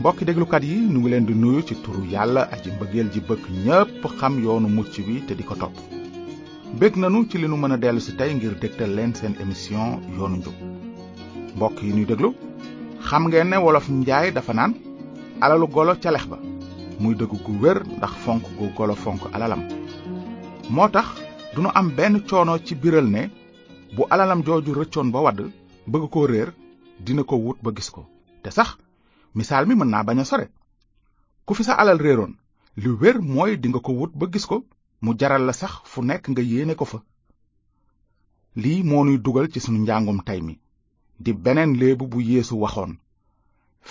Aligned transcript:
mbokki 0.00 0.24
déglukat 0.24 0.64
yi 0.64 0.76
nu 0.92 0.98
ngi 1.00 1.10
leen 1.12 1.26
di 1.28 1.34
nuyu 1.34 1.60
ci 1.68 1.74
turu 1.82 2.02
yàlla 2.14 2.42
aji 2.54 2.70
mbëggeel 2.76 3.08
ji 3.14 3.20
bëkk 3.28 3.42
ñépp 3.64 4.02
xam 4.18 4.34
yoonu 4.44 4.68
mucc 4.76 4.92
wi 5.06 5.16
te 5.26 5.32
di 5.38 5.44
ko 5.48 5.54
topp 5.62 5.74
bég 6.80 6.96
nanu 6.96 7.28
ci 7.28 7.36
li 7.38 7.48
nu 7.48 7.56
mën 7.60 7.72
a 7.74 7.76
dellu 7.84 8.00
si 8.00 8.12
tey 8.16 8.32
ngir 8.34 8.54
dégtal 8.62 8.90
leen 8.96 9.12
seen 9.14 9.34
émission 9.44 10.00
yoonu 10.16 10.36
njub 10.40 10.56
mbokk 11.56 11.76
yi 11.84 11.92
nuy 11.92 12.06
déglu 12.08 12.32
xam 13.06 13.24
ngeen 13.28 13.48
ne 13.50 13.56
wolof 13.64 13.88
njaay 13.90 14.32
dafa 14.32 14.54
naan 14.54 14.72
alalu 15.42 15.66
golo 15.68 15.92
ba 16.30 16.38
muy 17.00 17.14
dëgg 17.14 17.32
gu 17.44 17.52
wér 17.62 17.78
ndax 17.96 18.12
fonk 18.24 18.42
gu 18.58 18.66
golo 18.76 18.94
fonk 18.94 19.20
alalam 19.36 19.60
moo 20.70 20.88
tax 20.88 21.06
du 21.54 21.60
nu 21.62 21.68
am 21.74 21.88
benn 21.96 22.22
coono 22.28 22.56
ci 22.66 22.74
biral 22.74 23.04
ne 23.10 23.30
bu 23.96 24.02
alalam 24.08 24.42
jooju 24.46 24.72
rëccoon 24.74 25.10
ba 25.12 25.20
wadd 25.20 25.40
bëgg 25.86 26.08
ko 26.10 26.24
réer 26.26 26.50
dina 27.04 27.22
ko 27.22 27.36
wut 27.36 27.58
ba 27.62 27.70
gis 27.76 27.90
ko 27.90 28.06
te 28.42 28.50
sax 28.50 28.78
misaal 29.34 29.66
mi 29.68 29.74
mën 29.78 29.90
naa 29.90 30.02
bañ 30.02 30.18
a 30.20 30.24
sore 30.24 30.46
ku 31.46 31.54
fi 31.54 31.62
sa 31.64 31.74
alal 31.80 31.98
réeroon 32.06 32.34
li 32.82 32.88
wér 33.00 33.16
mooy 33.34 33.52
dinga 33.62 33.80
ko 33.86 33.92
wut 33.98 34.12
ba 34.18 34.26
gis 34.32 34.46
ko 34.50 34.56
mu 35.02 35.14
jaral 35.18 35.42
la 35.46 35.52
sax 35.52 35.72
fu 35.90 36.02
nekk 36.04 36.26
nga 36.30 36.42
yéene 36.42 36.74
ko 36.74 36.84
fa 36.92 36.98
lii 38.62 38.82
moo 38.88 39.04
nuy 39.04 39.18
dugal 39.24 39.46
ci 39.52 39.58
sunu 39.62 39.78
njàngum 39.82 40.18
tey 40.26 40.40
mi 40.46 40.54
di 41.24 41.30
beneen 41.44 41.72
léebu 41.80 42.04
bu 42.12 42.18
yéesu 42.28 42.54
waxoon 42.62 42.92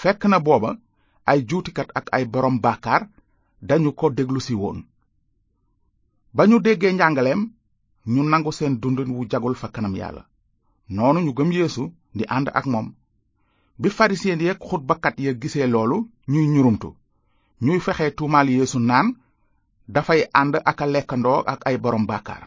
fekk 0.02 0.22
na 0.30 0.38
booba 0.46 0.72
ay 1.30 1.40
juutikat 1.50 1.90
ak 2.00 2.06
ay 2.16 2.24
borom 2.34 2.56
baakaar 2.64 3.04
dañu 3.68 3.92
ko 4.00 4.06
déglu 4.18 4.40
si 4.46 4.54
woon 4.62 4.80
ba 6.36 6.44
ñu 6.50 6.58
déggee 6.66 6.94
njàngaleem 6.96 7.42
ñu 8.14 8.22
nangu 8.32 8.52
seen 8.58 8.74
dund 8.82 8.98
wu 9.16 9.24
jagul 9.32 9.56
fa 9.62 9.68
kanam 9.74 9.96
yàlla 10.02 10.24
noonu 10.96 11.20
ñu 11.26 11.32
gëm 11.38 11.52
yeesu 11.58 11.84
di 12.18 12.24
ànd 12.36 12.48
ak 12.60 12.66
moom 12.74 12.88
bi 13.80 13.90
farisiyen 13.90 14.40
yeek 14.44 14.60
xutbakat 14.70 15.16
ya 15.26 15.32
gisee 15.42 15.68
loolu 15.74 15.98
ñuy 16.32 16.48
ñurumtu 16.54 16.90
ñuy 17.66 17.80
fexe 17.86 18.06
tuumaal 18.18 18.48
yeesu 18.56 18.80
naan 18.90 19.08
dafay 19.94 20.22
ànd 20.40 20.54
ak 20.70 20.78
a 20.82 20.86
lekkandoo 20.94 21.40
ak 21.54 21.60
ay 21.70 21.78
borom 21.84 22.06
bàkkaar 22.10 22.44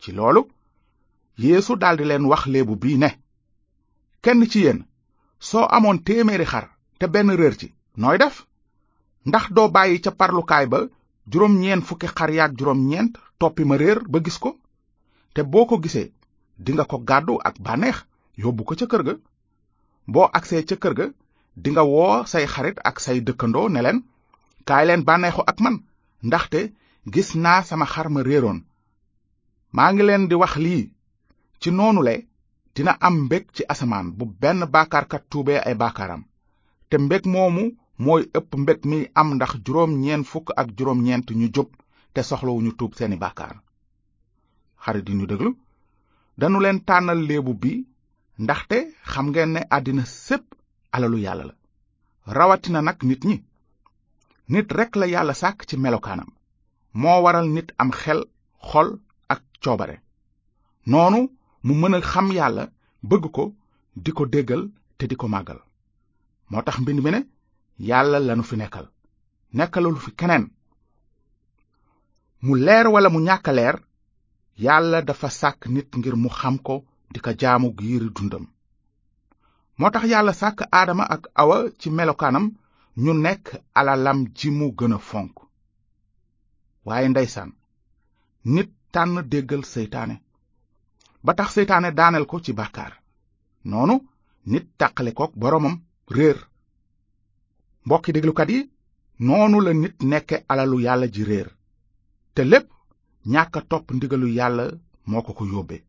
ci 0.00 0.10
loolu 0.16 0.42
yéesu 1.42 1.72
daldi 1.82 2.04
leen 2.08 2.24
wax 2.30 2.42
léebu 2.52 2.74
bii 2.82 2.98
ne 3.02 3.10
kenn 4.24 4.40
ci 4.50 4.58
yéen 4.64 4.78
soo 5.48 5.66
amoon 5.76 5.98
téeméeri 6.06 6.46
xar 6.52 6.66
te 6.98 7.06
benn 7.12 7.30
réer 7.40 7.54
ci 7.60 7.68
nooy 8.00 8.16
def 8.22 8.36
ndax 9.28 9.44
doo 9.56 9.68
bàyyi 9.74 9.96
ca 10.04 10.10
parlukaay 10.20 10.66
ba 10.72 10.78
juróom 11.30 11.54
ñeent 11.58 13.12
toppi 13.40 13.62
ma 13.64 13.76
réer 13.76 13.98
ba 14.12 14.18
gis 14.24 14.38
ko 14.42 14.50
te 15.34 15.40
boo 15.52 15.66
ko 15.68 15.76
gisee 15.82 16.08
dinga 16.64 16.84
ko 16.90 16.96
gàddu 17.08 17.34
ak 17.48 17.56
bànneex 17.66 17.98
yóbbu 18.42 18.62
ko 18.68 18.72
ca 18.78 18.86
kër 18.90 19.02
ga 19.08 19.14
boo 20.12 20.26
agsee 20.38 20.62
ca 20.68 20.76
kër 20.82 20.94
ga 20.98 21.06
dinga 21.64 21.82
woo 21.92 22.18
say 22.32 22.44
xarit 22.54 22.78
ak 22.88 22.96
say 23.04 23.18
dëkkandoo 23.26 23.68
ne 23.72 23.80
leen 23.86 23.98
kaay 24.68 24.84
leen 24.88 25.02
bànneexu 25.08 25.42
ak 25.50 25.58
man 25.64 25.76
ndaxte 26.28 26.60
gis 27.14 27.30
naa 27.44 27.60
sama 27.68 27.86
xar 27.92 28.06
ma 28.14 28.20
réeroon 28.28 28.58
maa 29.76 29.90
ngi 29.92 30.02
leen 30.08 30.24
di 30.30 30.34
wax 30.42 30.52
lii 30.64 30.84
ci 31.60 31.68
noonu 31.76 32.00
le 32.08 32.14
dina 32.74 32.92
am 33.06 33.14
mbég 33.24 33.44
ci 33.54 33.62
asamaan 33.72 34.06
bu 34.16 34.24
benn 34.42 34.60
baakaarkat 34.74 35.22
tuubee 35.30 35.60
ay 35.68 35.74
baakaaram 35.82 36.22
te 36.88 36.94
mbég 37.04 37.22
moomu 37.34 37.62
mooy 38.04 38.22
ëpp 38.38 38.48
mbég 38.62 38.80
mi 38.90 38.98
am 39.20 39.28
ndax 39.36 39.52
juróom 39.64 39.92
ñeent 41.06 41.28
ñu 41.40 41.46
jub 41.54 41.68
te 42.14 42.20
soxlawuñu 42.28 42.72
tuub 42.78 42.92
seeni 42.98 43.16
baakaar 43.22 43.54
xarit 44.82 45.06
yi 45.08 45.14
ñu 45.18 45.26
déglu 45.30 45.50
danu 46.40 46.58
leen 46.64 46.78
tànnal 46.88 47.18
léebu 47.30 47.52
bi 47.62 47.72
ndaxte 48.44 48.76
xam 49.12 49.26
ngeen 49.30 49.50
ne 49.52 49.60
àddina 49.76 50.04
sépp 50.06 50.44
alalu 50.94 51.18
yàlla 51.26 51.44
la 51.50 51.54
rawatina 52.38 52.80
nag 52.86 52.98
nit 53.08 53.22
ñi 53.28 53.36
nit 54.52 54.68
rekk 54.78 54.92
la 55.00 55.06
yàlla 55.14 55.34
sàkk 55.42 55.58
ci 55.68 55.74
melokaanam 55.76 56.30
moo 57.00 57.18
waral 57.24 57.46
nit 57.56 57.68
am 57.82 57.90
xel 58.00 58.20
xol 58.68 58.88
ak 59.34 59.42
coobare 59.62 59.96
noonu 60.90 61.20
mu 61.66 61.72
mën 61.80 61.94
a 61.94 62.00
xam 62.10 62.26
yàlla 62.38 62.62
bëgg 63.10 63.24
ko 63.36 63.44
di 64.04 64.10
ko 64.16 64.22
déggal 64.34 64.62
te 64.98 65.04
di 65.10 65.16
ko 65.20 65.26
màggal 65.28 65.60
moo 66.50 66.62
tax 66.62 66.76
mbind 66.82 67.00
mi 67.04 67.10
ne 67.12 67.20
yàlla 67.90 68.18
lanu 68.26 68.44
fi 68.48 68.56
nekkal 68.56 68.86
nekkalalu 69.58 69.98
fi 70.04 70.10
keneen 70.18 70.44
mu 72.44 72.52
leer 72.66 72.86
walla 72.92 73.08
mu 73.10 73.20
ñàkk 73.28 73.46
leer 73.58 73.76
yàlla 74.66 74.98
dafa 75.06 75.28
sàkk 75.40 75.60
nit 75.74 75.88
ngir 75.98 76.14
mu 76.22 76.28
xam 76.38 76.56
ko 76.66 76.74
di 77.12 77.18
ko 77.24 77.32
jaamu 77.40 77.68
giiru 77.78 78.08
dundam 78.16 78.44
moo 79.78 79.90
tax 79.92 80.04
yàlla 80.12 80.32
sàkk 80.40 80.58
aadama 80.78 81.04
ak 81.14 81.22
awa 81.40 81.56
ci 81.80 81.88
melokaanam 81.90 82.46
ñu 83.04 83.12
nekk 83.24 83.46
alalam 83.78 84.18
ji 84.36 84.48
mu 84.58 84.66
gën 84.78 84.94
a 84.94 84.98
fonk 85.08 85.34
waaye 86.86 87.08
ndeysaan 87.08 87.50
nit 88.54 88.68
tànn 88.92 89.14
déggal 89.32 89.62
seytaane 89.74 90.16
ba 91.24 91.32
tax 91.38 91.48
seytaane 91.54 91.90
daaneel 91.98 92.26
ko 92.30 92.36
ci 92.44 92.52
bàkkaar 92.58 92.92
noonu 93.70 93.94
nit 94.50 94.66
tàqale 94.78 95.12
ko 95.18 95.24
boroomam 95.40 95.76
réer 96.16 96.38
mbokki 97.86 98.12
déglukat 98.12 98.50
yi 98.54 98.60
noonu 99.26 99.56
la 99.64 99.72
nit 99.82 99.96
nekke 100.10 100.36
alalu 100.50 100.78
yàlla 100.86 101.06
ji 101.14 101.22
réer 101.30 101.48
te 102.34 102.42
lépp 102.44 102.66
ñàkk 103.32 103.56
topp 103.70 103.84
ndigalu 103.92 104.28
yàlla 104.38 104.64
moo 105.06 105.22
ko 105.26 105.32
ko 105.38 105.44
yóbbe 105.52 105.87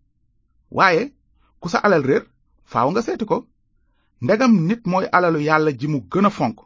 waaye 0.77 1.13
ku 1.61 1.67
sa 1.71 1.77
alal 1.85 2.03
réer 2.09 2.23
faaw 2.71 2.87
nga 2.91 3.01
seeti 3.05 3.25
ko 3.31 3.37
ndegam 4.23 4.53
nit 4.67 4.81
mooy 4.91 5.05
alalu 5.17 5.39
yàlla 5.49 5.71
ji 5.79 5.87
mu 5.93 5.99
gën 6.11 6.27
a 6.29 6.35
fonk 6.37 6.57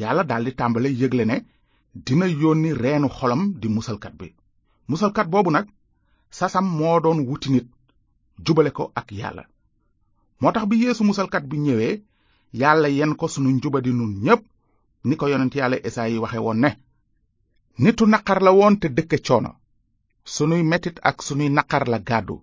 yàlla 0.00 0.22
daldi 0.30 0.52
tàmbale 0.58 0.88
yëgle 1.00 1.24
ne 1.30 1.36
dina 2.04 2.26
yónni 2.40 2.70
reenu 2.82 3.08
xolam 3.18 3.42
di 3.60 3.68
musalkat 3.76 4.14
bi 4.20 4.28
musalkat 4.90 5.26
boobu 5.32 5.50
nag 5.52 5.66
sasam 6.38 6.66
moo 6.78 6.98
doon 7.04 7.18
wuti 7.28 7.48
nit 7.54 7.66
jubale 8.44 8.70
ko 8.78 8.84
ak 9.00 9.08
yàlla 9.20 9.44
moo 10.40 10.52
tax 10.54 10.64
bi 10.70 10.76
yeesu 10.82 11.02
musalkat 11.10 11.44
bi 11.50 11.56
ñëwee 11.66 11.94
yàlla 12.60 12.88
yenn 12.98 13.12
ko 13.20 13.26
sunu 13.32 13.48
njubadi 13.56 13.90
nun 13.94 14.12
ñépp 14.24 14.42
ni 15.06 15.14
ko 15.16 15.24
yonent 15.32 15.54
yàlla 15.58 15.76
yi 16.10 16.22
waxe 16.22 16.38
woon 16.44 16.60
ne 16.64 16.70
nitu 17.82 18.04
naqar 18.08 18.40
la 18.44 18.50
woon 18.58 18.74
te 18.80 18.86
dëkke 18.96 19.18
coono 19.26 19.50
sunuy 20.34 20.62
metit 20.70 20.96
ak 21.08 21.16
sunuy 21.26 21.48
naqar 21.56 21.84
la 21.92 21.98
gàddu 22.08 22.36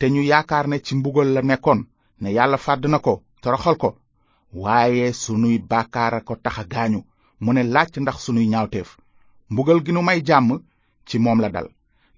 te 0.00 0.06
ñu 0.14 0.22
yaakaar 0.30 0.66
ne 0.70 0.78
ci 0.86 0.92
mbugal 0.98 1.28
la 1.36 1.42
nekkoon 1.50 1.80
ne 2.22 2.28
yàlla 2.36 2.56
fàdd 2.64 2.84
na 2.92 2.98
ko 3.06 3.14
toroxal 3.42 3.76
ko 3.82 3.90
waaye 4.62 5.06
sunuy 5.22 5.56
bàkkaara 5.70 6.18
ko 6.28 6.34
tax 6.44 6.56
a 6.58 6.64
gaañu 6.72 7.00
mu 7.42 7.50
ne 7.54 7.62
laaj 7.74 7.90
ndax 8.02 8.16
sunuy 8.24 8.46
ñaawteef 8.52 8.88
mbugal 9.52 9.78
gi 9.84 9.92
nu 9.94 10.02
may 10.06 10.20
jàmm 10.28 10.48
ci 11.08 11.16
moom 11.24 11.38
la 11.42 11.50
dal 11.56 11.68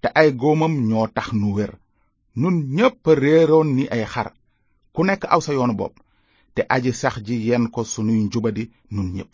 te 0.01 0.09
ay 0.21 0.29
góomam 0.41 0.75
ñoo 0.89 1.07
tax 1.17 1.29
nu 1.41 1.49
wér 1.57 1.73
nun 2.41 2.57
ñépp 2.77 3.01
réeroon 3.23 3.69
ni 3.77 3.85
ay 3.95 4.05
xar 4.13 4.29
ku 4.95 5.01
nekk 5.09 5.23
aw 5.35 5.41
sa 5.45 5.53
yoonu 5.57 5.75
bopp 5.81 5.95
te 6.55 6.63
aji 6.75 6.91
sax 7.01 7.15
ji 7.27 7.35
yenn 7.49 7.67
ko 7.75 7.81
sunuy 7.93 8.21
njubadi 8.27 8.65
nun 8.95 9.09
ñépp 9.17 9.33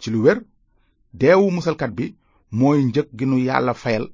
ci 0.00 0.06
lu 0.12 0.18
wér 0.24 0.38
deewu 1.20 1.46
musalkat 1.56 1.92
bi 1.98 2.06
mooy 2.58 2.78
njëg 2.88 3.06
gi 3.18 3.26
nu 3.28 3.36
yàlla 3.48 3.74
fayal 3.82 4.06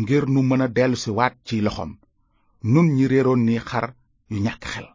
ngir 0.00 0.24
nu 0.32 0.40
mën 0.48 0.62
a 0.62 0.68
dellusiwaat 0.76 1.34
ci 1.48 1.56
loxoom 1.66 1.92
nun 2.62 2.92
ñi 2.94 3.06
réeroon 3.08 3.40
ni 3.46 3.58
xar 3.68 3.86
yu 4.30 4.38
ñàkk 4.44 4.64
xel 4.72 4.86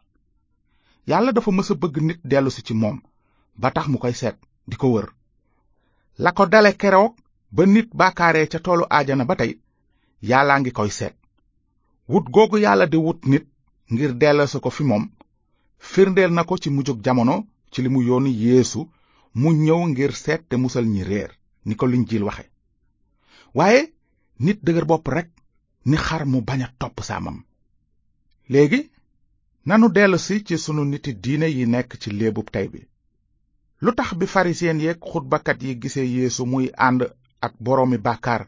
yàlla 1.10 1.32
dafa 1.32 1.50
mësa 1.50 1.74
bëgg 1.82 1.96
nit 2.06 2.20
dellu 2.30 2.50
si 2.54 2.62
ci 2.66 2.74
moom 2.74 2.98
ba 3.60 3.68
tax 3.74 3.86
mu 3.90 3.98
koy 3.98 4.14
seet 4.14 4.36
di 4.68 4.76
ko 4.76 4.86
wër 4.94 5.08
la 6.22 6.30
ko 6.36 6.44
dale 6.46 6.70
keroog 6.80 7.12
ba 7.56 7.62
nit 7.66 7.88
baakaaree 7.98 8.46
ca 8.52 8.58
toolu 8.64 8.84
aajana 8.88 9.24
ba 9.24 9.34
tey 9.38 9.52
ngi 10.58 10.70
koy 10.78 10.90
seet 10.98 11.14
wut 12.08 12.26
googu 12.34 12.56
yàlla 12.64 12.86
di 12.86 12.96
wut 13.04 13.20
nit 13.26 13.44
ngir 13.92 14.10
sa 14.48 14.58
ko 14.64 14.70
fi 14.70 14.82
moom 14.84 15.04
firndeel 15.78 16.32
na 16.34 16.44
ko 16.44 16.54
ci 16.62 16.70
mujjug 16.70 16.98
jamono 17.04 17.36
ci 17.72 17.82
li 17.82 17.88
mu 17.88 18.00
yoonu 18.08 18.28
yeesu 18.42 18.80
mu 19.40 19.48
ñëw 19.62 19.80
ngir 19.90 20.12
seet 20.14 20.40
te 20.48 20.56
musal 20.56 20.84
ñi 20.94 21.02
réer 21.02 21.30
ni 21.66 21.74
ko 21.78 21.84
liñ 21.86 22.02
jiil 22.08 22.24
waxe 22.26 22.44
waaye 23.56 23.80
nit 24.44 24.58
dëgër 24.64 24.86
bopp 24.90 25.08
rek 25.08 25.28
ni 25.88 25.96
xar 26.06 26.22
mu 26.32 26.38
bañ 26.48 26.60
a 26.62 26.68
topp 26.80 26.98
saamam 27.08 27.38
léegi 28.48 28.80
nanu 29.66 29.88
dellusi 29.88 30.44
ci 30.46 30.56
sunu 30.62 30.82
niti 30.90 31.10
diine 31.22 31.46
yi 31.56 31.64
nekk 31.72 31.90
ci 32.02 32.08
léebub 32.18 32.48
tey 32.54 32.66
bi 32.72 32.80
lu 33.82 33.90
tax 33.98 34.10
bi 34.18 34.26
farisiyen 34.34 34.80
yeeg 34.84 34.98
xutbakat 35.10 35.58
yi 35.64 35.72
gisee 35.82 36.06
yéesu 36.14 36.42
muy 36.52 36.66
ànd 36.86 37.00
ak 37.46 37.52
boroomi 37.64 37.98
bàkkaar 38.06 38.42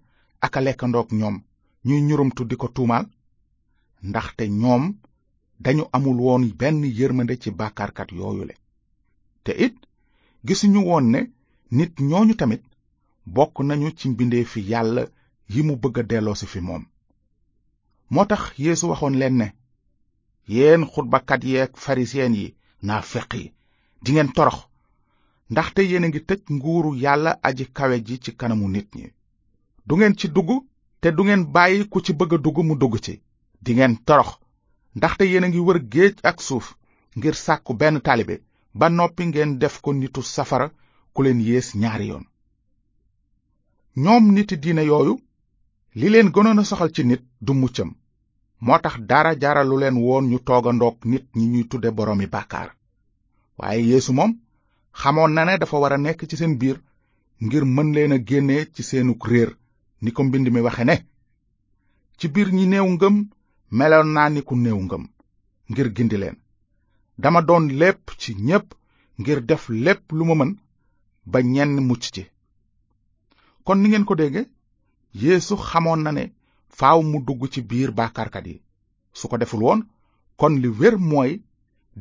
ak 0.45 0.55
a 0.57 0.61
lekkandoog 0.67 1.09
ñoom 1.19 1.37
ñuy 1.87 2.01
ñurumtu 2.09 2.43
di 2.47 2.57
ko 2.61 2.67
tuumaal 2.75 3.07
ndaxte 4.09 4.43
ñoom 4.63 4.85
dañu 5.65 5.85
amul 5.97 6.19
woon 6.27 6.45
benn 6.61 6.83
yërmande 6.99 7.35
ci 7.43 7.49
bàkkaarkat 7.61 8.09
yooyule 8.19 8.55
te 9.45 9.53
it 9.67 9.77
gisuñu 10.47 10.81
woon 10.89 11.07
ne 11.13 11.21
nit 11.77 11.93
ñooñu 12.11 12.35
tamit 12.41 12.63
bokk 13.35 13.55
nañu 13.69 13.89
ci 13.99 14.07
mbindeefi 14.13 14.61
yàlla 14.71 15.03
yi 15.53 15.61
mu 15.67 15.75
bëgg 15.83 15.97
a 15.99 16.03
delloosi 16.11 16.47
fi 16.53 16.61
moom 16.67 16.85
moo 18.13 18.27
tax 18.31 18.43
yéesu 18.63 18.87
waxoon 18.91 19.17
leen 19.23 19.37
ne 19.43 19.49
yéen 20.49 20.85
xutbakat 20.93 21.45
yeeg 21.45 21.71
fariseen 21.85 22.35
yi 22.37 22.47
naa 22.87 23.03
yi 23.35 23.45
dingeen 24.03 24.33
torox 24.37 24.59
ndaxte 25.53 25.81
yéen 25.91 26.05
a 26.05 26.09
ngi 26.09 26.21
tëj 26.29 26.43
nguuru 26.57 26.91
yàlla 27.03 27.33
aji 27.49 27.65
kawe 27.77 27.97
ji 28.07 28.17
ci 28.25 28.31
kanamu 28.39 28.69
nit 28.69 28.89
ñi 28.99 29.07
du 29.87 29.93
ngeen 29.97 30.17
ci 30.19 30.27
dugg 30.35 30.51
te 31.01 31.09
du 31.17 31.23
ngeen 31.25 31.45
bàyyi 31.55 31.89
ku 31.93 32.01
ci 32.05 32.13
bëgg 32.19 32.33
a 32.35 32.39
dugg 32.45 32.59
mu 32.67 32.75
dugg 32.81 32.95
ci 33.05 33.15
dingeen 33.65 33.95
torox 34.07 34.31
ndaxte 34.97 35.25
yéen 35.31 35.45
a 35.45 35.49
ngi 35.49 35.59
wër 35.67 35.79
géej 35.93 36.17
ak 36.31 36.39
suuf 36.47 36.67
ngir 37.17 37.35
sàkku 37.45 37.73
benn 37.81 38.01
taalibe 38.01 38.37
ba 38.79 38.87
noppi 38.89 39.23
ngeen 39.27 39.59
def 39.59 39.81
ko 39.83 39.93
nitu 39.93 40.23
safara 40.23 40.67
ku 41.13 41.23
leen 41.23 41.41
yées 41.41 41.69
ñaari 41.81 42.07
yoon 42.09 42.25
ñoom 44.03 44.25
niti 44.35 44.57
diine 44.63 44.83
yooyu 44.91 45.15
li 45.99 46.09
leen 46.09 46.33
gënoon 46.35 46.61
a 46.61 46.65
soxal 46.65 46.91
ci 46.97 47.05
nit 47.05 47.23
du 47.41 47.53
muccam 47.55 47.91
moo 48.61 48.79
tax 48.83 48.97
dara 49.07 49.35
jaaralu 49.41 49.79
leen 49.79 49.97
woon 50.05 50.25
ñu 50.31 50.39
toogandoog 50.47 50.97
nit 51.11 51.25
ñi 51.37 51.45
ñuy 51.53 51.65
tudde 51.71 51.89
boroomi 51.97 52.27
bàkkaar 52.27 52.69
waaye 53.59 53.83
yéesu 53.91 54.13
moom 54.13 54.33
xamoon 55.01 55.33
na 55.35 55.45
ne 55.45 55.59
dafa 55.59 55.77
war 55.81 55.93
a 55.93 55.97
nekk 55.99 56.21
ci 56.29 56.37
seen 56.37 56.55
biir 56.61 56.79
ngir 57.45 57.65
mën 57.65 57.89
leen 57.97 58.13
a 58.13 58.19
génne 58.29 58.57
ci 58.75 58.83
seenug 58.83 59.23
réer 59.31 59.51
ni 60.03 60.11
ko 60.13 60.23
mbind 60.25 60.49
mi 60.51 60.61
waxe 60.61 60.85
ne 60.85 60.95
ci 62.19 62.27
biir 62.29 62.49
ñi 62.53 62.67
neew 62.67 62.87
ngëm 62.95 63.17
meloon 63.71 64.09
naa 64.15 64.29
ni 64.31 64.43
ku 64.43 64.55
néew 64.57 64.81
ngëm 64.87 65.05
ngir 65.71 65.89
gindi 65.95 66.17
leen 66.19 66.37
dama 67.23 67.41
doon 67.43 67.65
lépp 67.81 68.11
ci 68.21 68.35
ñépp 68.47 68.67
ngir 69.21 69.39
def 69.47 69.69
lépp 69.69 70.03
lu 70.17 70.25
ma 70.25 70.35
mën 70.35 70.53
ba 71.31 71.39
ñenn 71.43 71.81
mucc 71.87 72.03
ci 72.15 72.25
kon 73.65 73.77
ni 73.81 73.89
ngeen 73.89 74.05
ko 74.05 74.15
dégge 74.17 74.43
yéesu 75.15 75.55
xamoon 75.71 76.03
na 76.03 76.13
ne 76.13 76.25
faaw 76.79 76.99
mu 77.11 77.19
dugg 77.27 77.43
ci 77.53 77.61
biir 77.71 77.91
baakaarkat 77.99 78.47
yi 78.51 78.57
su 79.19 79.25
ko 79.31 79.37
deful 79.41 79.63
woon 79.67 79.81
kon 80.41 80.55
li 80.63 80.69
wér 80.81 80.95
mooy 81.11 81.31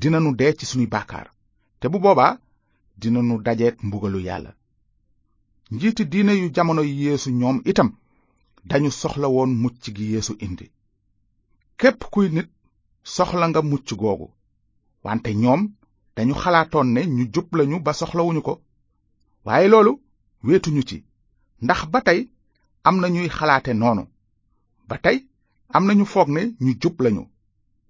dinanu 0.02 0.30
dee 0.40 0.52
ci 0.58 0.66
sunuy 0.70 0.90
baakaar 0.94 1.28
te 1.80 1.86
bu 1.92 1.98
boobaa 2.04 2.32
dina 3.02 3.20
dinanu 3.22 3.36
dajeek 3.46 3.76
mbugalu 3.88 4.20
yàlla 4.28 4.52
njiiti 5.74 6.04
diine 6.12 6.34
yu 6.42 6.48
jamono 6.56 6.82
yi 6.90 6.96
yeesu 7.04 7.30
ñoom 7.40 7.58
itam 7.72 7.90
dañu 8.70 8.90
soxla 9.02 9.28
woon 9.36 9.52
mucc 9.62 9.82
gi 9.96 10.04
yéesu 10.12 10.34
indi 10.46 10.68
képp 11.80 12.00
kuy 12.14 12.28
nit 12.36 12.50
soxla 13.16 13.46
nga 13.50 13.62
mucc 13.72 13.88
googu 14.02 14.28
wante 15.06 15.30
ñoom 15.44 15.62
dañu 16.16 16.34
xalaatoon 16.42 16.88
ne 16.96 17.02
ñu 17.16 17.24
jub 17.34 17.48
lañu 17.58 17.78
ba 17.86 17.92
soxlawuñu 18.00 18.42
ko 18.48 18.54
waaye 19.46 19.68
loolu 19.72 19.92
weetuñu 20.46 20.82
ci 20.90 20.98
ndax 21.64 21.80
ba 21.92 22.00
tey 22.08 22.20
am 22.88 22.96
na 23.02 23.08
ñuy 23.14 23.30
xalaate 23.38 23.74
noonu 23.82 24.04
ba 24.90 24.96
tey 25.06 25.18
am 25.76 25.84
nañu 25.88 26.06
foog 26.14 26.30
ne 26.36 26.42
ñu 26.64 26.72
jub 26.82 26.96
lañu 27.04 27.24
moo 27.24 27.30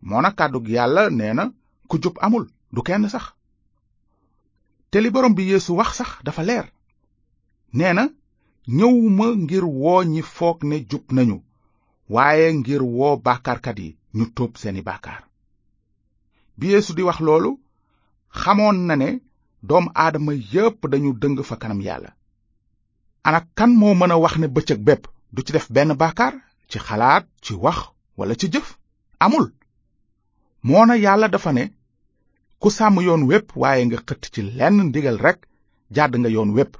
moona 0.09 0.29
kàddug 0.37 0.65
yàlla 0.75 1.01
nee 1.17 1.33
na 1.37 1.43
ku 1.89 1.95
jub 2.03 2.15
amul 2.25 2.45
du 2.73 2.79
kenn 2.87 3.03
sax 3.13 3.25
te 4.89 4.97
li 5.01 5.09
borom 5.13 5.33
bi 5.37 5.43
yeesu 5.51 5.71
wax 5.79 5.89
sax 5.99 6.11
dafa 6.25 6.41
leer 6.49 6.67
nee 7.77 7.93
na 7.97 8.03
ñëwuma 8.77 9.25
ngir 9.43 9.65
woo 9.81 10.01
ñi 10.13 10.21
foog 10.35 10.57
ne 10.69 10.77
jub 10.89 11.05
nañu 11.15 11.37
waaye 12.13 12.47
ngir 12.59 12.81
woo 12.97 13.15
bàkkaarkat 13.25 13.77
yi 13.83 13.89
ñu 14.17 14.25
tuub 14.35 14.51
seeni 14.61 14.81
bàkkaar 14.87 15.21
bi 16.57 16.65
yeesu 16.73 16.91
di 16.95 17.03
wax 17.07 17.17
loolu 17.27 17.51
xamoon 18.41 18.77
na 18.87 18.95
ne 19.01 19.09
doom 19.69 19.85
aadama 20.01 20.33
yépp 20.53 20.79
dañu 20.91 21.09
dëng 21.21 21.35
fa 21.49 21.55
kanam 21.61 21.81
yàlla 21.87 22.11
ana 23.27 23.39
kan 23.57 23.71
moo 23.79 23.93
mën 23.99 24.13
a 24.13 24.17
wax 24.23 24.33
ne 24.39 24.47
bëccëg 24.55 24.79
bépp 24.87 25.03
du 25.33 25.39
ci 25.45 25.51
def 25.55 25.67
benn 25.75 25.93
bàkkaar 26.01 26.35
ci 26.71 26.79
xalaat 26.87 27.25
ci 27.45 27.53
wax 27.63 27.79
wala 28.19 28.35
ci 28.41 28.47
jëf 28.53 28.67
amul 29.25 29.47
moona 30.67 30.95
yàlla 31.05 31.27
dafa 31.31 31.51
ne 31.55 31.63
ku 32.61 32.69
sàmm 32.77 32.97
yoon 33.07 33.23
wépp 33.29 33.47
waaye 33.61 33.81
nga 33.85 33.97
xëtt 34.07 34.23
ci 34.33 34.41
lenn 34.57 34.77
ndigal 34.89 35.17
rekk 35.25 35.39
jàdd 35.95 36.13
nga 36.19 36.29
yoon 36.35 36.51
wépp 36.57 36.73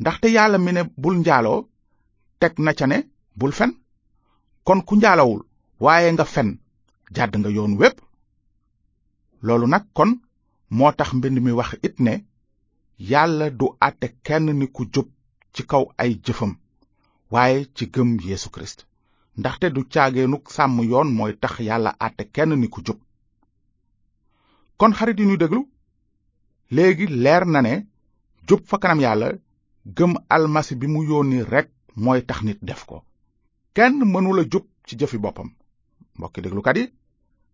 ndaxte 0.00 0.26
yàlla 0.36 0.58
mi 0.64 0.72
ne 0.72 0.82
bul 1.02 1.16
njaaloo 1.20 1.60
teg 2.40 2.54
na 2.64 2.72
ca 2.78 2.86
ne 2.86 2.98
bul 3.38 3.52
fen 3.58 3.72
kon 4.66 4.80
ku 4.86 4.94
njaalowul 4.96 5.42
waaye 5.84 6.10
nga 6.12 6.24
fen 6.34 6.48
jàdd 7.16 7.34
nga 7.38 7.50
yoon 7.56 7.74
wépp 7.80 7.98
loolu 9.46 9.66
nag 9.70 9.84
kon 9.96 10.10
moo 10.76 10.92
tax 10.98 11.08
mbind 11.16 11.38
mi 11.44 11.52
wax 11.58 11.70
it 11.86 11.96
ne 12.00 12.12
yàlla 13.10 13.46
du 13.58 13.66
àtte 13.86 14.06
kenn 14.26 14.46
ni 14.58 14.66
ku 14.74 14.82
jub 14.94 15.08
ci 15.54 15.62
kaw 15.70 15.84
ay 16.02 16.10
jëfam 16.24 16.52
waaye 17.32 17.58
ci 17.76 17.84
gëm 17.94 18.10
Yeesu 18.26 18.50
Kirist 18.54 18.87
ndaxte 19.38 19.68
du 19.74 19.82
caageenuk 19.94 20.44
sàmm 20.54 20.76
yoon 20.90 21.08
mooy 21.18 21.32
tax 21.42 21.54
yàlla 21.68 21.90
àtte 22.06 22.24
kenn 22.34 22.52
ni 22.60 22.68
ku 22.72 22.80
jub 22.86 22.98
kon 24.78 24.92
xarit 24.98 25.18
yi 25.20 25.26
ñu 25.28 25.36
déglu 25.40 25.60
léegi 26.74 27.06
leer 27.24 27.44
na 27.52 27.60
ne 27.62 27.74
jub 28.48 28.60
fa 28.68 28.76
kanam 28.82 29.00
yàlla 29.04 29.28
gëm 29.96 30.12
almasi 30.34 30.74
bi 30.80 30.86
mu 30.94 31.02
yónni 31.10 31.38
rekk 31.52 31.68
mooy 32.04 32.20
tax 32.28 32.40
nit 32.42 32.58
def 32.68 32.82
ko 32.88 32.96
kenn 33.76 33.94
mënula 34.12 34.42
jub 34.52 34.64
ci 34.86 34.96
jëfi 34.98 35.18
boppam 35.24 35.48
mbokki 36.16 36.40
déglukat 36.42 36.76
yi 36.80 36.84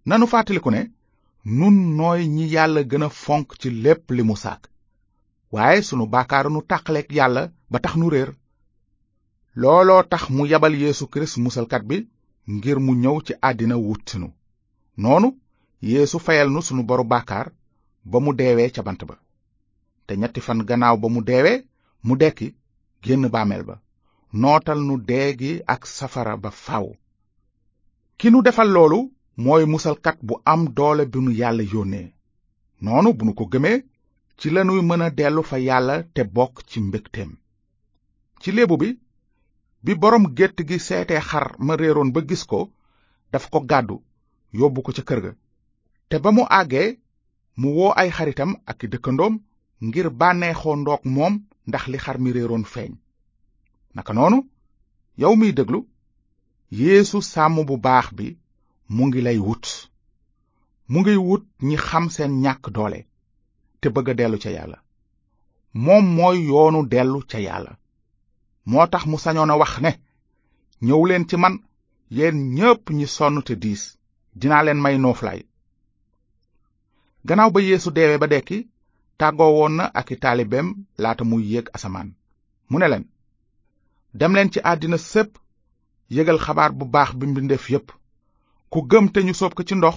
nanu 0.08 0.26
fàttaliku 0.32 0.70
ne 0.72 0.82
nun 1.58 1.76
nooy 1.98 2.20
ñi 2.34 2.44
yàlla 2.54 2.80
gën 2.90 3.04
a 3.08 3.10
fonk 3.24 3.46
ci 3.60 3.68
lépp 3.84 4.04
li 4.16 4.22
mu 4.28 4.36
sàkk 4.44 4.62
waaye 5.52 5.82
sunu 5.88 6.04
baakaar 6.14 6.46
nu 6.50 6.60
tàqaleek 6.70 7.08
yàlla 7.18 7.42
ba 7.70 7.78
tax 7.80 7.96
nu 7.98 8.08
réer 8.14 8.30
looloo 9.56 10.02
tax 10.10 10.28
mu 10.30 10.44
yabal 10.46 10.74
yéesu 10.82 11.06
Kirist 11.06 11.36
musalkat 11.38 11.82
bi 11.88 11.96
ngir 12.50 12.78
mu 12.84 12.92
ñëw 13.02 13.16
ci 13.26 13.32
àddina 13.48 13.76
wutsinu 13.86 14.28
noonu 15.02 15.28
yéesu 15.90 16.16
fayal 16.26 16.48
nu 16.54 16.60
sunu 16.66 16.82
boru 16.88 17.04
bàkkaar 17.12 17.46
ba 18.10 18.18
mu 18.24 18.32
deewee 18.38 18.70
ca 18.74 18.82
bant 18.86 19.00
ba 19.08 19.16
te 20.06 20.12
ñetti 20.20 20.40
fan 20.46 20.60
gannaaw 20.68 20.96
ba 21.02 21.06
mu 21.14 21.20
deewee 21.28 21.58
mu 22.06 22.14
dekki 22.20 22.48
génn 23.04 23.24
bàmmeel 23.34 23.62
ba 23.68 23.76
nootal 24.42 24.80
nu 24.88 24.94
dee 25.08 25.28
gi 25.40 25.52
ak 25.74 25.82
safara 25.96 26.34
ba 26.42 26.50
faw 26.64 26.86
ki 28.18 28.28
nu 28.30 28.38
defal 28.42 28.68
loolu 28.74 28.98
mooy 29.44 29.64
musalkat 29.74 30.18
bu 30.26 30.34
am 30.52 30.60
doole 30.76 31.04
bi 31.12 31.18
nu 31.24 31.30
yàlla 31.40 31.62
yónnee 31.72 32.06
noonu 32.84 33.08
bu 33.18 33.24
nu 33.24 33.32
ko 33.38 33.44
gëmee 33.52 33.78
ci 34.38 34.50
lanuy 34.54 34.82
mën 34.88 35.02
a 35.02 35.08
dellu 35.18 35.42
fa 35.42 35.56
yàlla 35.68 35.96
te 36.14 36.22
bokk 36.34 36.56
ci 36.68 36.78
mbégteem 36.86 37.30
ci 38.40 38.50
léebu 38.52 38.76
bi 38.82 38.90
bi 39.84 39.94
boroom 40.02 40.26
gétt 40.38 40.58
gi 40.68 40.76
seetee 40.86 41.20
xar 41.30 41.46
ma 41.66 41.72
réeroon 41.80 42.10
ba 42.14 42.20
gis 42.28 42.44
ko 42.50 42.60
daf 43.32 43.44
ko 43.52 43.58
gàddu 43.70 43.96
yóbbu 44.58 44.80
ko 44.84 44.90
ca 44.96 45.02
kër 45.08 45.20
ga 45.24 45.32
te 46.08 46.16
ba 46.22 46.30
mu 46.36 46.42
àggee 46.60 46.86
mu 47.60 47.68
woo 47.76 47.92
ay 48.00 48.08
xaritam 48.16 48.50
ak 48.70 48.78
i 48.84 48.86
dëkkandoom 48.92 49.34
ngir 49.86 50.06
bànneexoo 50.20 50.74
ndoog 50.80 51.02
moom 51.14 51.34
ndax 51.68 51.84
li 51.92 51.98
xar 52.04 52.16
mi 52.22 52.30
réeroon 52.36 52.64
feeñ 52.72 52.92
naka 53.96 54.12
noonu 54.16 54.38
yow 55.20 55.34
miy 55.38 55.52
déglu 55.58 55.80
yéesu 56.78 57.18
sàmm 57.32 57.56
bu 57.68 57.74
baax 57.86 58.06
bi 58.18 58.26
mu 58.94 59.02
ngi 59.08 59.20
lay 59.26 59.38
wut 59.46 59.64
mu 60.90 60.98
ngi 61.00 61.14
wut 61.26 61.44
ñi 61.66 61.76
xam 61.86 62.04
seen 62.14 62.32
ñàkk 62.44 62.64
doole 62.74 63.00
te 63.80 63.86
bëgg 63.94 64.08
a 64.10 64.14
dellu 64.18 64.38
ca 64.42 64.50
yàlla 64.56 64.78
moom 65.84 66.04
mooy 66.16 66.36
yoonu 66.50 66.80
dellu 66.92 67.20
ca 67.30 67.38
yàlla 67.46 67.72
moo 68.70 68.84
tax 68.92 69.02
mu 69.10 69.16
sañoon 69.24 69.50
a 69.52 69.56
wax 69.60 69.72
ne 69.84 69.90
ñëw 70.86 71.02
leen 71.08 71.24
ci 71.28 71.36
man 71.42 71.54
yéen 72.16 72.36
ñépp 72.56 72.84
ñi 72.96 73.06
sonn 73.16 73.36
te 73.46 73.54
diis 73.62 73.82
dinaa 74.40 74.62
leen 74.66 74.80
may 74.82 74.96
nooflaay 74.98 75.40
gannaaw 77.26 77.50
ba 77.52 77.58
yéesu 77.66 77.90
deewee 77.94 78.18
ba 78.20 78.26
dekki 78.32 78.58
tàggoo 79.18 79.52
woon 79.58 79.74
na 79.78 79.84
ak 79.98 80.08
i 80.10 80.16
taalibeem 80.22 80.68
laata 81.02 81.24
muy 81.30 81.42
yéeg 81.52 81.66
asamaan 81.76 82.08
mu 82.70 82.76
ne 82.78 82.86
leen 82.90 83.04
dem 84.18 84.32
leen 84.34 84.50
ci 84.52 84.58
àddina 84.70 84.98
sépp 85.12 85.32
yëgal 86.14 86.38
xabaar 86.44 86.72
bu 86.78 86.84
baax 86.94 87.10
bi 87.18 87.26
mbindeef 87.28 87.64
yépp 87.72 87.88
ku 88.72 88.78
gëm 88.90 89.06
te 89.12 89.18
ñu 89.26 89.34
soob 89.38 89.54
ko 89.56 89.62
ci 89.68 89.74
ndox 89.76 89.96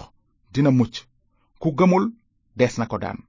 dina 0.53 0.71
mucc 0.77 0.93
ku 1.61 1.69
gëmul 1.77 2.05
des 2.57 2.73
na 2.79 2.85
ko 2.91 2.97
daan 3.03 3.19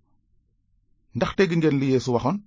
ndax 1.17 1.31
dégg 1.37 1.53
ngeen 1.59 1.79
li 1.81 1.89
yeesu 1.93 2.11
waxoon 2.15 2.39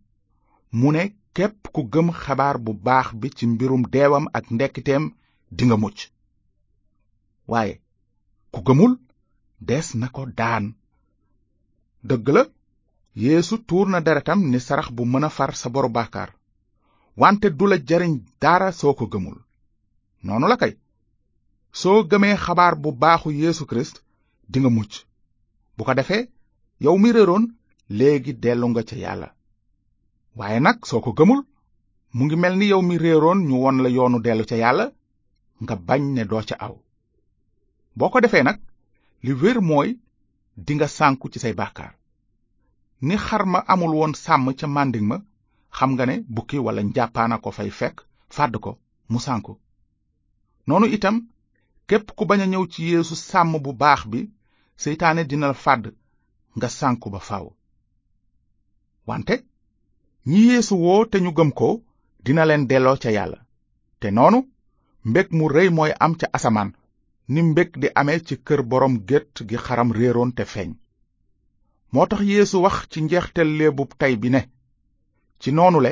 mu 0.72 0.92
ne 0.96 1.12
képp 1.36 1.60
ku 1.75 1.82
gëm 1.92 2.08
xabaar 2.24 2.58
bu 2.66 2.72
baax 2.86 3.08
bi 3.20 3.28
ci 3.38 3.44
mbirum 3.54 3.84
deewam 3.94 4.25
ak 4.38 4.46
ndekkiteem 4.56 5.04
dinga 5.58 5.75
mucc 5.82 6.00
waaye 7.51 7.75
ku 8.54 8.60
gëmul 8.68 8.94
des 9.68 9.88
na 10.00 10.08
ko 10.16 10.22
daan 10.40 10.66
dëgg 12.08 12.25
la 12.36 12.44
yéesu 13.22 13.56
tuur 13.68 13.88
na 13.92 14.00
deretam 14.06 14.40
ni 14.51 14.60
sarax 14.68 14.88
bu 14.96 15.04
mën 15.12 15.25
a 15.28 15.30
far 15.38 15.51
sa 15.62 15.68
boru 15.74 15.90
bàkkaar 15.96 16.30
wante 17.22 17.48
du 17.58 17.66
la 17.72 17.78
jariñ 17.88 18.13
dara 18.42 18.70
soo 18.80 18.94
ko 19.00 19.06
gëmul 19.13 19.38
noonu 20.25 20.46
la 20.51 20.58
kay 20.62 20.74
soo 21.80 22.00
gëmee 22.10 22.36
xabaar 22.46 22.75
bu 22.82 22.90
baaxu 23.01 23.30
yéesu 23.42 23.63
kirist 23.70 23.96
dinga 24.51 24.70
mucc 24.78 24.92
bu 25.75 25.82
ko 25.86 25.94
defee 25.98 26.24
yow 26.84 26.96
mi 27.01 27.10
réeroon 27.16 27.44
léegi 27.98 28.34
dellu 28.44 28.66
nga 28.70 28.84
ca 28.90 28.96
yàlla 29.06 29.30
waaye 30.39 30.59
nag 30.65 30.77
soo 30.89 31.01
ko 31.05 31.11
gëmul 31.17 31.41
mu 32.15 32.21
ngi 32.25 32.35
mel 32.39 32.53
ni 32.59 32.65
yow 32.71 32.81
mi 32.88 32.95
réeroon 33.03 33.39
ñu 33.50 33.55
won 33.63 33.75
la 33.83 33.89
yoonu 33.95 34.17
dellu 34.25 34.43
ca 34.50 34.55
yàlla 34.63 34.85
nga 35.63 35.75
bañ 35.88 36.01
ne 36.15 36.23
doo 36.29 36.43
ca 36.50 36.55
aw 36.65 36.75
boo 37.97 38.09
ko 38.11 38.19
defee 38.23 38.43
nag 38.45 38.57
li 39.25 39.31
wér 39.41 39.57
mooy 39.69 39.89
dinga 40.65 40.88
sànku 40.97 41.25
ci 41.31 41.39
say 41.43 41.53
bàkkaar 41.59 41.93
ni 43.07 43.15
xar 43.25 43.43
ma 43.53 43.59
amul 43.71 43.93
woon 43.97 44.13
sàmm 44.23 44.47
ca 44.59 44.67
màndiŋ 44.75 45.05
ma 45.11 45.17
xam 45.77 45.89
nga 45.93 46.05
ne 46.05 46.15
bukki 46.35 46.57
walla 46.65 46.81
njàppaana 46.83 47.35
ko 47.43 47.50
fay 47.57 47.69
fekk 47.79 47.97
fàdd 48.35 48.53
ko 48.63 48.71
mu 49.11 49.19
sànku 49.25 49.53
noonu 50.67 50.88
itam 50.95 51.15
képp 51.89 52.07
ku 52.17 52.23
bañ 52.29 52.41
a 52.43 52.45
ñëw 52.51 52.63
ci 52.73 52.81
yéesu 52.89 53.15
sàmm 53.29 53.53
bu 53.63 53.71
baax 53.81 54.01
bi 54.11 54.19
seytaane 54.83 55.21
dina 55.29 55.47
la 55.51 55.57
fàdd 55.65 55.85
nga 56.57 56.67
sànku 56.79 57.07
ba 57.13 57.19
faaw 57.27 57.45
wante 59.07 59.35
ñi 60.28 60.40
yeesu 60.54 60.75
woo 60.78 61.06
te 61.10 61.18
ñu 61.20 61.32
gëm 61.34 61.51
ko 61.51 61.82
dina 62.24 62.46
leen 62.46 62.68
delloo 62.70 62.98
ca 63.01 63.10
yàlla 63.12 63.46
te 64.00 64.08
noonu 64.12 64.40
mbég 65.10 65.28
mu 65.38 65.46
rëy 65.50 65.70
mooy 65.75 65.92
am 66.04 66.13
ca 66.20 66.28
asamaan 66.38 66.70
ni 67.32 67.42
mbég 67.42 67.70
di 67.82 67.88
amee 68.00 68.20
ci 68.28 68.36
kër 68.48 68.62
boroom 68.70 68.96
gétt 69.08 69.34
gi 69.50 69.58
xaram 69.66 69.90
réeroon 69.98 70.32
te 70.38 70.44
feeñ 70.54 70.72
moo 71.94 72.06
tax 72.10 72.22
yéesu 72.30 72.58
wax 72.63 72.75
ci 72.92 73.00
njeexteel 73.01 73.50
léebub 73.58 73.92
tay 74.00 74.13
bi 74.22 74.30
ne 74.30 74.42
ci 75.42 75.50
noonu 75.51 75.80
le 75.86 75.92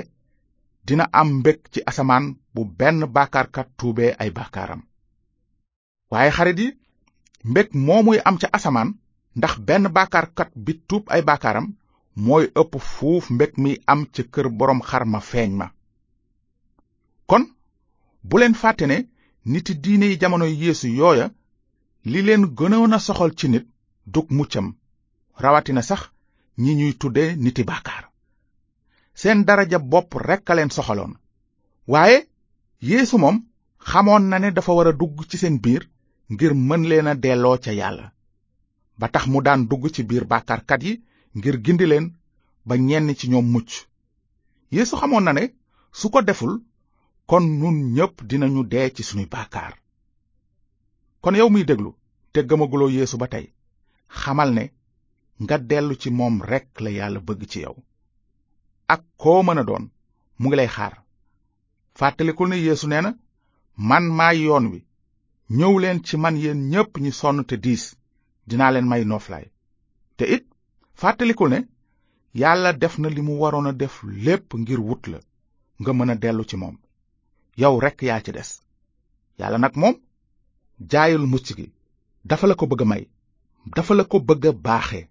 dina 0.88 1.06
am 1.20 1.30
mbég 1.40 1.60
ci 1.74 1.80
asamaan 1.90 2.26
bu 2.54 2.62
benn 2.80 3.00
baakaarkat 3.16 3.68
tuubee 3.78 4.12
ay 4.22 4.30
baakaaram 4.38 4.82
waaye 6.12 6.32
xarit 6.38 6.60
yi 6.64 6.70
mbég 7.50 7.70
moomuy 7.86 8.20
am 8.28 8.38
ca 8.42 8.48
asamaan 8.58 8.90
ndax 9.38 9.54
benn 9.68 9.86
baakaarkat 9.96 10.50
bi 10.66 10.74
tuub 10.88 11.04
ay 11.14 11.22
baakaaram 11.30 11.68
mooy 12.26 12.50
ëpp 12.62 12.74
fuuf 12.84 13.30
mbég 13.32 13.52
mi 13.64 13.74
am 13.94 14.02
ca 14.14 14.24
kër 14.34 14.48
boroom 14.60 14.82
xar 14.90 15.04
ma 15.12 15.20
feeñ 15.30 15.52
ma 15.60 15.68
kon 17.30 17.44
bu 18.28 18.36
leen 18.40 18.56
fàtte 18.62 18.86
ne 18.88 18.98
niti 19.52 19.74
diine 19.84 20.06
yi 20.12 20.20
jamono 20.22 20.46
yéesu 20.46 20.88
yooya 21.00 21.26
li 22.12 22.20
leen 22.28 22.44
gënoon 22.58 22.96
a 22.98 23.00
soxal 23.08 23.32
ci 23.40 23.48
nit 23.50 23.66
dug 24.14 24.28
muccam 24.38 24.68
rawatina 25.44 25.82
sax 25.90 26.02
ñi 26.64 26.72
ñuy 26.80 26.94
tudde 27.00 27.24
niti 27.44 27.64
baakaar 27.70 28.06
seen 29.22 29.40
daraja 29.48 29.80
bopp 29.92 30.10
rekk 30.28 30.50
a 30.52 30.54
leen 30.56 30.72
soxaloon 30.78 31.14
waaye 31.92 32.18
yéesu 32.90 33.16
moom 33.20 33.38
xamoon 33.90 34.24
na 34.30 34.38
ne 34.40 34.50
dafa 34.52 34.72
war 34.78 34.90
a 34.90 34.92
dugg 35.00 35.16
ci 35.30 35.38
seen 35.38 35.58
biir 35.64 35.84
ngir 36.34 36.54
mën 36.68 36.84
leen 36.90 37.08
a 37.12 37.16
delloo 37.24 37.58
ca 37.64 37.72
yàlla 37.80 38.08
ba 39.00 39.08
tax 39.14 39.24
mu 39.32 39.40
daan 39.42 39.68
dugg 39.70 39.84
ci 39.96 40.04
biir 40.10 40.26
bàkkaarkat 40.32 40.82
yi 40.84 40.94
ngir 41.40 41.58
gindi 41.66 41.86
leen 41.92 42.06
ba 42.68 42.74
ñenn 42.88 43.10
ci 43.20 43.26
ñoom 43.32 43.48
mucc 43.54 43.70
yéesu 44.76 44.96
xamoon 45.02 45.24
na 45.26 45.32
ne 45.36 45.44
su 46.00 46.06
ko 46.14 46.20
deful 46.28 46.54
kon 47.30 47.44
nun 47.60 47.78
ñépp 47.96 48.16
dinañu 48.30 48.62
dee 48.72 48.90
ci 48.96 49.04
sunuy 49.08 49.28
baakaar 49.34 49.74
kon 51.24 51.36
yow 51.40 51.50
miy 51.52 51.64
déglu 51.70 51.92
te 52.34 52.40
gëmaguloo 52.50 52.92
yéesu 52.98 53.16
ba 53.22 53.28
tey 53.34 53.46
xamal 54.22 54.50
ne 54.56 54.64
nga 55.44 55.56
dellu 55.70 55.94
ci 56.02 56.10
moom 56.18 56.36
rekk 56.52 56.72
la 56.84 56.90
yàlla 56.98 57.20
bëgg 57.28 57.42
ci 57.52 57.60
yow 57.66 57.76
ak 58.94 59.02
koo 59.22 59.42
mën 59.44 59.60
a 59.62 59.64
doon 59.70 59.86
mu 60.40 60.46
ngi 60.48 60.58
lay 60.60 60.72
xaar 60.76 60.96
fàttalikul 61.98 62.50
ne 62.50 62.58
yéesu 62.66 62.88
nee 62.90 63.02
na 63.04 63.12
man 63.90 64.06
maay 64.18 64.38
yoon 64.48 64.66
wi 64.72 64.80
ñëw 65.58 65.74
leen 65.82 66.00
ci 66.06 66.16
man 66.24 66.36
yéen 66.44 66.60
ñépp 66.72 66.92
ñi 67.04 67.12
sonn 67.20 67.40
te 67.50 67.56
diis 67.64 67.84
dinaa 68.48 68.72
leen 68.74 68.88
may 68.90 69.04
nooflaay 69.06 69.46
te 70.18 70.26
it 70.36 70.44
fàttaliku 71.02 71.48
ne 71.48 71.58
yàlla 72.42 72.72
def 72.84 72.98
na 73.00 73.08
li 73.16 73.22
mu 73.28 73.34
waroon 73.42 73.68
a 73.68 73.74
def 73.82 73.94
lépp 74.26 74.48
ngir 74.62 74.80
wut 74.88 75.04
la 75.12 75.20
nga 75.82 75.92
mën 75.96 76.12
a 76.14 76.16
dellu 76.24 76.44
ci 76.50 76.56
moom 76.62 76.76
yow 77.62 77.76
rekk 77.84 78.00
yaa 78.08 78.20
ci 78.26 78.32
des 78.36 78.50
yàlla 79.40 79.58
nag 79.62 79.74
moom 79.82 79.96
jaayul 80.92 81.26
mucc 81.32 81.48
gi 81.58 81.68
dafa 82.30 82.46
la 82.48 82.56
ko 82.60 82.66
bëgg 82.70 82.84
may 82.92 83.04
dafa 83.76 83.94
la 83.96 84.04
ko 84.04 84.18
bëgg 84.28 84.44
baaxe 84.66 85.02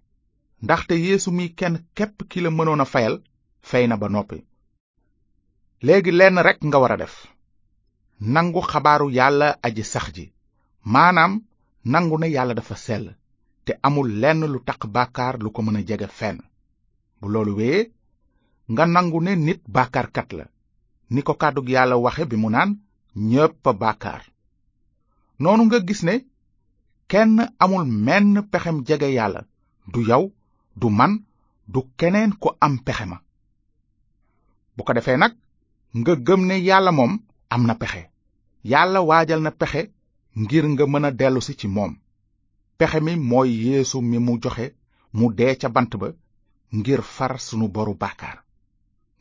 ndaxte 0.63 0.93
yéesu 1.03 1.31
mi 1.31 1.45
kenn 1.59 1.75
képp 1.97 2.17
ki 2.29 2.39
la 2.41 2.49
mënoon 2.51 2.85
a 2.85 2.85
fayal 2.85 3.15
fay 3.69 3.87
na 3.87 3.97
ba 3.97 4.07
noppi 4.09 4.39
léegi 5.85 6.11
lenn 6.13 6.37
rekk 6.47 6.59
nga 6.65 6.77
war 6.79 6.93
a 6.95 6.97
def 7.01 7.15
nangu 8.33 8.61
xabaaru 8.71 9.07
yàlla 9.17 9.57
aji 9.65 9.83
sax 9.83 10.07
ji 10.15 10.29
maanaam 10.93 11.33
nangu 11.91 12.15
ne 12.19 12.27
yàlla 12.35 12.53
dafa 12.55 12.75
sell 12.77 13.05
te 13.69 13.77
amul 13.87 14.09
lenn 14.21 14.45
lu 14.53 14.59
tak 14.69 14.81
bakar 14.95 15.33
lu 15.43 15.49
ko 15.55 15.59
mëna 15.65 15.81
jégé 15.89 16.07
fenn 16.19 16.37
bu 17.19 17.25
loolu 17.33 17.53
wé 17.59 17.71
nga 18.71 18.83
nangu 18.95 19.19
ne 19.23 19.31
nit 19.45 19.61
kat 20.13 20.29
la 20.37 20.45
ni 21.13 21.21
ko 21.27 21.33
kàddug 21.41 21.67
yàlla 21.73 21.95
waxe 22.05 22.23
bi 22.29 22.35
mu 22.41 22.49
naan 22.55 22.69
ñépp 23.29 23.63
bakar 23.81 24.21
nga 25.41 25.77
gis 25.87 26.01
ne 26.07 26.15
kenn 27.11 27.33
amul 27.63 27.85
menn 28.05 28.29
pexem 28.51 28.77
jege 28.87 29.09
yàlla 29.17 29.41
du 29.93 29.99
yow 30.09 30.23
du 30.79 30.87
man 30.97 31.11
du 31.73 31.79
keneen 31.99 32.31
ko 32.43 32.49
am 32.65 32.73
pexema 32.85 33.17
bu 34.75 34.81
ko 34.85 34.91
defee 34.97 35.17
nag 35.21 35.33
nga 35.99 36.13
gëm 36.25 36.41
ne 36.49 36.55
yàlla 36.67 36.91
moom 36.97 37.13
am 37.53 37.61
na 37.67 37.75
pexe 37.81 38.01
yàlla 38.71 38.99
waajal 39.09 39.41
na 39.43 39.51
pexe 39.61 39.81
ngir 40.41 40.65
nga 40.71 40.83
mën 40.91 41.05
a 41.09 41.41
ci 41.61 41.67
moom 41.75 41.93
pexe 42.79 42.99
mi 43.05 43.13
mooy 43.29 43.49
yeesu 43.67 43.97
mi 44.09 44.17
mu 44.25 44.33
joxe 44.43 44.65
mu 45.17 45.25
dee 45.37 45.53
ca 45.61 45.67
bant 45.75 45.91
ba 46.01 46.09
ngir 46.77 47.01
far 47.15 47.31
sunu 47.47 47.67
boru 47.75 47.93
bàkkaar 48.01 48.37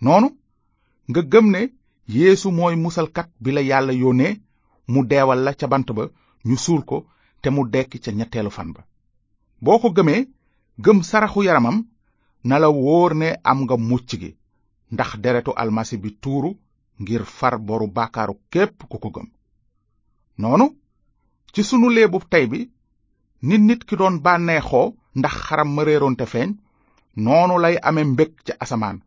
noonu 0.04 0.28
nga 1.10 1.20
gëm 1.32 1.46
ne 1.54 1.62
yéesu 2.16 2.48
mooy 2.58 2.74
musalkat 2.84 3.28
bi 3.42 3.50
la 3.52 3.62
yàlla 3.70 3.92
yónnee 4.02 4.32
mu 4.92 5.00
deewal 5.10 5.40
la 5.46 5.52
ca 5.60 5.66
bant 5.72 5.88
ba 5.96 6.04
ñu 6.48 6.56
suul 6.64 6.82
ko 6.90 6.98
te 7.42 7.48
mu 7.54 7.62
dekki 7.72 7.98
ca 8.04 8.10
ñetteelu 8.18 8.50
fan 8.56 8.68
ba 8.74 8.82
boo 9.64 9.78
ko 9.82 9.88
gëmee 9.96 10.22
gëm 10.84 10.98
saraxu 11.10 11.42
yaramam 11.42 11.78
na 12.48 12.56
la 12.62 12.68
wóor 12.70 13.12
ne 13.16 13.28
am 13.42 13.58
nga 13.62 13.76
mucc 13.76 14.10
gi 14.20 14.30
ndax 14.92 15.10
deretu 15.24 15.52
almasi 15.60 15.96
bi 16.02 16.10
tuuru 16.22 16.50
ngir 17.02 17.22
far 17.38 17.54
boru 17.68 17.86
bàkkaaru 17.96 18.34
képp 18.52 18.76
ku 18.90 18.96
ko 18.98 19.08
gëm 19.16 19.28
noonu 20.40 20.66
ci 21.52 21.62
sunu 21.64 21.88
leebu 21.90 22.18
tey 22.30 22.46
bi 22.50 22.60
nit 23.40 23.60
nit 23.60 23.82
ki 23.86 23.96
doon 23.96 24.18
bànneexoo 24.22 24.88
ndax 25.18 25.34
xaram 25.46 25.70
ma 25.74 25.82
réeroon 25.84 26.16
te 26.16 26.24
feeñ 26.26 26.50
noonu 27.24 27.54
lay 27.62 27.76
ame 27.88 28.02
mbég 28.04 28.30
ci 28.46 28.52
asamaan 28.62 28.98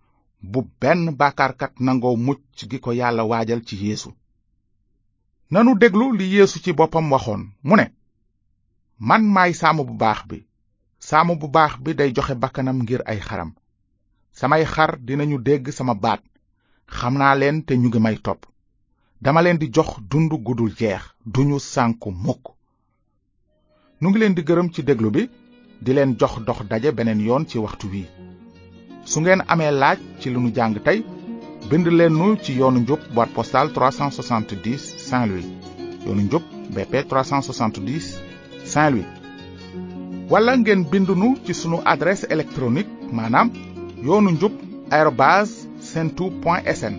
bu 0.51 0.59
benn 0.81 1.11
baakaarkat 1.19 1.73
nangoo 1.85 2.15
mucc 2.25 2.41
gi 2.69 2.79
ko 2.83 2.91
yàlla 2.99 3.23
waajal 3.29 3.61
ci 3.67 3.75
yeesu 3.83 4.09
nanu 5.51 5.71
déglu 5.81 6.05
li 6.17 6.25
yéesu 6.35 6.57
ci 6.63 6.71
boppam 6.77 7.11
waxoon 7.13 7.43
mu 7.67 7.75
ne 7.75 7.85
man 9.07 9.23
maay 9.35 9.51
saamu 9.61 9.81
bu 9.87 9.93
baax 10.03 10.19
bi 10.29 10.37
saamu 11.07 11.33
bu 11.39 11.47
baax 11.55 11.73
bi 11.83 11.91
day 11.99 12.11
joxe 12.15 12.33
bakkanam 12.41 12.77
ngir 12.83 13.01
ay 13.11 13.19
xaram 13.27 13.51
samay 14.39 14.63
xar 14.73 14.91
dinañu 15.05 15.37
dégg 15.47 15.65
sama 15.77 15.93
baat 16.03 16.21
xam 16.97 17.13
naa 17.19 17.35
leen 17.39 17.57
te 17.67 17.73
ñu 17.81 17.87
ngi 17.89 17.99
may 18.03 18.17
topp 18.25 18.41
dama 19.23 19.41
leen 19.43 19.57
di 19.61 19.67
jox 19.75 19.89
dund 20.09 20.31
gudul 20.45 20.71
jeex 20.79 21.03
duñu 21.33 21.57
sànku 21.73 22.09
mukk 22.25 22.45
nu 24.01 24.09
ngi 24.09 24.19
leen 24.19 24.33
di 24.35 24.41
gërëm 24.49 24.69
ci 24.73 24.81
déglu 24.83 25.09
bi 25.15 25.29
di 25.83 25.91
leen 25.93 26.15
jox 26.19 26.35
dox 26.45 26.59
daje 26.69 26.89
beneen 26.97 27.21
yoon 27.27 27.43
ci 27.49 27.57
waxtu 27.63 27.87
wi 27.93 28.03
su 29.09 29.17
ngeen 29.21 29.41
amee 29.51 29.71
laaj 29.81 29.99
ci 30.19 30.27
lu 30.29 30.39
nu 30.41 30.49
jàng 30.55 30.73
tey 30.85 30.99
bind 31.69 31.85
leen 31.99 32.13
nu 32.19 32.27
ci 32.43 32.51
yoonu 32.59 32.79
njub 32.81 32.99
boîte 33.15 33.33
postal 33.35 33.67
370 33.69 34.77
saint 35.07 35.25
louis 35.29 35.47
yoonu 36.05 36.21
njub 36.27 36.41
bp 36.73 36.93
370 37.09 38.01
saint 38.73 38.93
louis 38.93 39.05
wala 40.31 40.51
ngeen 40.57 40.81
bind 40.91 41.09
nu 41.21 41.27
ci 41.45 41.53
sunu 41.53 41.77
adresse 41.93 42.25
électronique 42.33 42.95
maanaam 43.17 43.47
yoonu 44.05 44.29
njub 44.31 44.51
aérobase 44.89 45.55
sentu 45.89 46.25
point 46.41 46.65
sn 46.79 46.93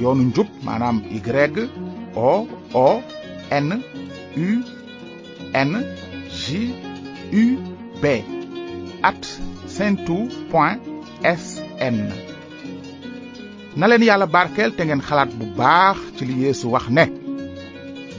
yoonu 0.00 0.22
njub 0.30 0.46
maanaam 0.66 0.96
y 1.16 1.20
o 2.16 2.46
o 2.72 2.88
n 3.50 3.68
u 4.48 4.73
n 5.70 5.70
j 6.40 6.40
u 7.42 7.44
at 9.02 9.24
sentu 9.76 10.18
point 10.52 10.80
na 13.80 13.84
leen 13.88 14.06
yàlla 14.08 14.26
barkeel 14.34 14.70
te 14.76 14.82
ngeen 14.84 15.06
xalaat 15.08 15.30
bu 15.38 15.44
baax 15.60 15.98
ci 16.16 16.22
li 16.28 16.34
yeesu 16.44 16.66
wax 16.74 16.86
ne 16.96 17.04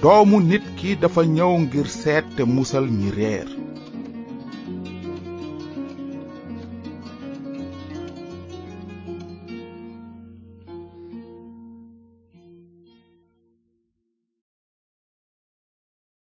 doomu 0.02 0.38
nit 0.50 0.66
kii 0.78 0.96
dafa 1.02 1.22
ñëw 1.36 1.54
ngir 1.64 1.88
seet 2.02 2.26
te 2.36 2.44
musal 2.56 2.86
ñi 3.00 3.10
réer 3.18 3.48